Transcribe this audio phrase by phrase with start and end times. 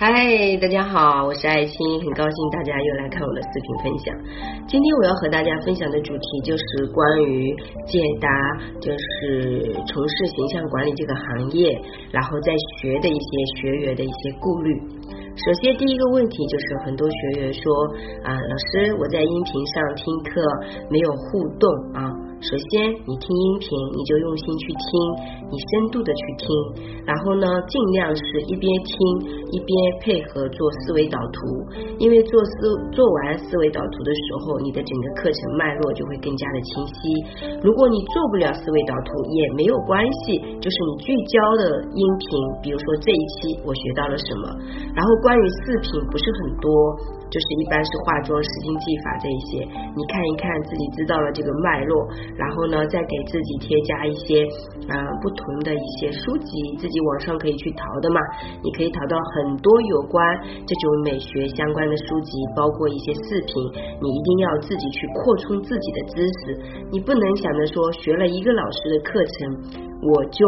[0.00, 0.14] 嗨，
[0.62, 4.14] 大家好，我是爱心，很高兴大家又来看我的视频分享。
[4.68, 7.52] 今天我要和大家分享的主题就是关于
[7.84, 8.30] 解答，
[8.78, 11.76] 就是从事形象管理这个行业，
[12.12, 14.72] 然后在学的一些学员的一些顾虑。
[15.34, 17.60] 首先，第一个问题就是很多学员说
[18.22, 20.40] 啊，老师，我在音频上听课
[20.92, 22.27] 没有互动啊。
[22.38, 23.66] 首先，你听音频，
[23.98, 24.80] 你就用心去听，
[25.50, 26.46] 你深度的去听，
[27.02, 28.94] 然后呢，尽量是一边听
[29.50, 31.38] 一边配合做思维导图，
[31.98, 36.94] 因为做思做完思维导图的时候，你的整个课程脉络就会更加的清晰。
[37.58, 42.28] 如果你做不了思维导图也没有关系，就是你聚焦的音频，
[42.62, 44.46] 比如说这一期我学到了什么，
[44.94, 46.70] 然后关于视频不是很多。
[47.28, 49.60] 就是一般是化妆、实心技法这一些，
[49.92, 54.42] 你看一看自己知道了这个脉络，然后呢，再给自己添加一些
[54.90, 58.20] 啊不同的一些书籍，自己网上可以去淘的嘛。
[58.62, 60.20] 你可以淘到很多有关
[60.66, 63.54] 这种美学相关的书籍，包括一些视频。
[64.00, 66.58] 你一定要自己去扩充自己的知识，
[66.90, 70.46] 你不能想着说学了一个老师的课程，我就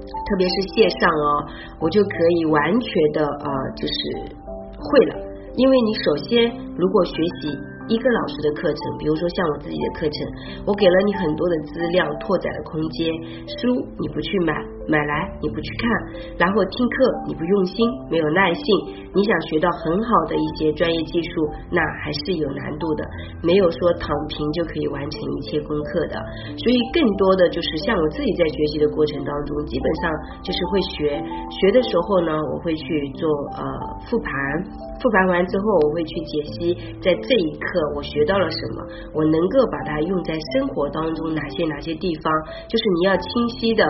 [0.00, 1.46] 特别是线上哦，
[1.80, 3.92] 我就可以完全的啊就是
[4.78, 5.26] 会了。
[5.56, 7.58] 因为你首先，如果学习
[7.90, 10.16] 一个老师的课程，比如说像我自己的课程，
[10.64, 13.10] 我给了你很多的资料，拓展的空间，
[13.58, 14.54] 书你不去买。
[14.90, 15.86] 买来你不去看，
[16.34, 16.94] 然后听课
[17.28, 17.78] 你不用心，
[18.10, 18.64] 没有耐性，
[19.14, 23.06] 你想学到很好的一些专业技术，那还是有难度的，
[23.40, 26.18] 没有说躺平就可以完成一切功课的。
[26.58, 30.10] 所以更多的就是像我自己在学习的过程当中，基本上
[30.42, 31.22] 就是会学，
[31.62, 33.30] 学的时候呢，我会去做
[33.62, 33.62] 呃
[34.10, 34.34] 复盘，
[34.98, 42.32] 复盘完之后我会去解析，在这一刻我学到了什么，我能够把它用在生活当中哪些哪些地方，
[42.68, 43.84] 就是你要清晰的。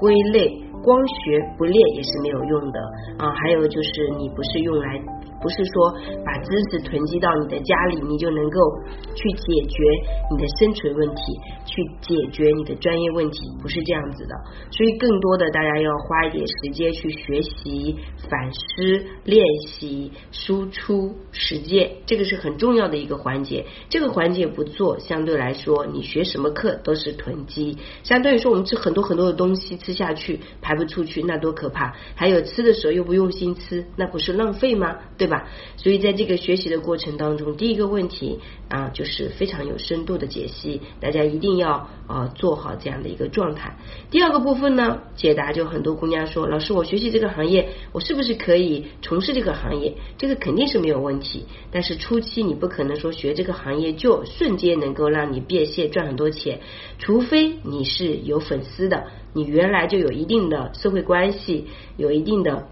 [0.00, 0.48] 归类，
[0.82, 2.80] 光学不练也是没有用的
[3.18, 3.30] 啊！
[3.34, 4.98] 还有就是你不是用来。
[5.40, 8.60] 不是说把知识囤积到你的家里，你就能够
[9.14, 9.82] 去解决
[10.30, 11.22] 你的生存问题，
[11.64, 14.34] 去解决你的专业问题，不是这样子的。
[14.70, 17.96] 所以更多的大家要花一点时间去学习、
[18.28, 23.64] 反思、练习、输出、实践，这个是很重要的一个环节。
[23.88, 27.78] 这个环节不做，相对来说你学什么课都是囤积。
[28.02, 31.94] 相对于说，我们吃很多很多的东西吃下去排不出去，那多可怕！
[32.14, 34.98] 还有吃的时候又不用心吃，那不是浪费吗？
[35.16, 35.29] 对。
[35.30, 35.48] 吧，
[35.78, 43.78] 所以在这个学习的过程当中，第一个问题啊，就是非常有深度的解析，大家一定要啊做好这样的一个状态。
[44.10, 49.94] 第二个部分呢，解答就很多姑娘说，老师，我学习这个行业，我是不是可以从事这个行业？
[50.18, 56.60] 这个肯定是没有问题，但是初期你不可能说学这个行业就瞬间能够让你变现赚很多钱，
[56.98, 62.68] 除非你是有粉丝的，你原来就有一定的社会关系，有一定的。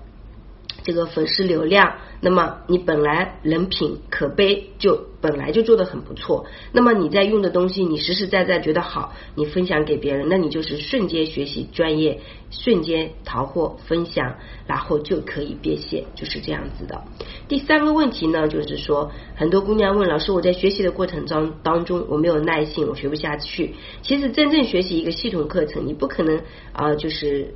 [0.88, 6.47] 这个粉丝流量，那么你本来人品可悲，就本来就做的很不错。
[6.72, 17.04] 那么你在用的东西，你实实在在觉得好，你分享给别人，那你就是瞬间学习专业，瞬间淘货分享，然后就可以变现，就是这样子的。
[17.48, 23.75] 第三个问题呢，就是说很多姑娘问老师，我在学习的过程当当中，我没有耐性，我学不下去。
[24.00, 26.41] 其实真正学习一个系统课程，你不可能
[26.72, 27.53] 啊，就是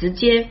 [0.00, 0.48] 直接。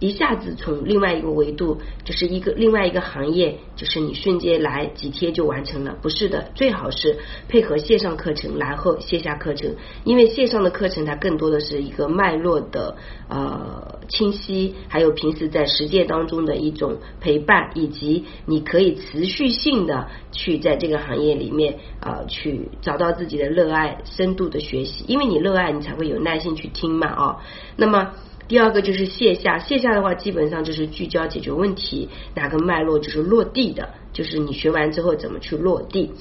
[0.00, 7.16] 一下子从另外一个维度，就是一个另外一个行业，就是你瞬间来几天就完成了，不是的，最好是
[7.48, 12.96] 配合线上课程，然后线下课程，因为线上的课程它更多的是一个脉络的
[13.28, 27.36] 呃清晰，还有平时在实践当中的一种陪伴，以及你可以持续性的去在这个行业里面啊去找到自己的热爱，深度的学习，因为你热爱你才会有耐心去听嘛啊，
[27.76, 28.10] 那么。
[28.48, 36.12] 第二个就是线下，线下的话基本上就是聚焦解决问题，哪个脉络就是落地的，就是你学完之后怎么去落地。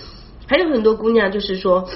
[0.48, 1.90] 还有很多姑娘就是说。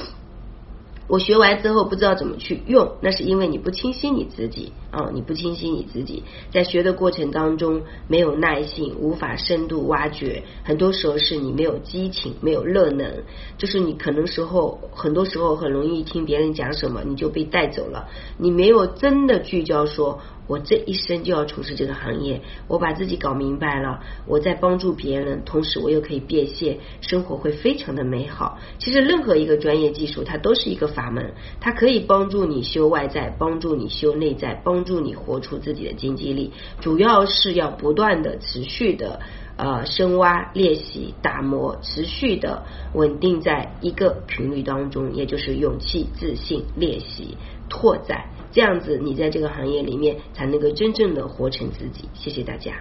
[1.07, 13.23] 我学完之后不知道怎么去用，那是因为你不清晰你自己啊，你不清晰你自己，在学的过程当中没有耐性，无法深度挖掘，很多时候是你没有激情，没有热能，
[13.57, 20.19] 就是你可能时候很多时候很容易听别人讲什么你就被带走了，你没有真的聚焦说。
[20.47, 28.57] 我这一生就要从事这个行业，我把自己搞明白了，我在帮助别人，同时我又可以变现，生活会非常的美好。
[28.79, 36.53] 其实任何一个专业技术，它都是一个法门，它可以帮助你修外在，帮助你修内在，帮助你活出自己的经济力。
[36.79, 39.19] 主要是要不断的、持续的
[39.57, 48.29] 呃深挖、练习、打磨，持续的稳定在一个频率当中，也就是勇气、自信、练习、拓展。
[48.51, 52.09] 这样子，你在这个行业里面才能够真正的活成自己。
[52.13, 52.73] 谢谢大家。